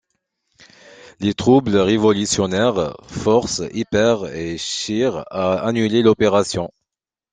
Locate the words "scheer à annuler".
4.57-6.01